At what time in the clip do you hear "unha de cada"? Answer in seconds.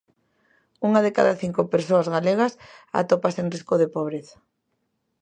0.87-1.33